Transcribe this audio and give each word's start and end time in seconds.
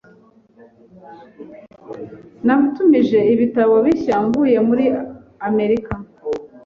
Natumije 2.45 3.19
ibitabo 3.33 3.75
bishya 3.85 4.15
mvuye 4.25 4.57
muri 4.67 4.85
Amerika. 5.47 5.91